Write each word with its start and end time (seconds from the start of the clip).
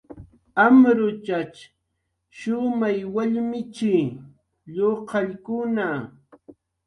Amruchatx 0.65 1.55
shumay 2.37 2.99
wallmichi, 3.15 3.95
lluqallkuna 4.73 5.87